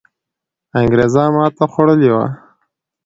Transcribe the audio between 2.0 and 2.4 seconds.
وو.